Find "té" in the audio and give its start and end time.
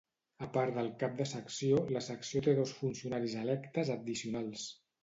2.49-2.59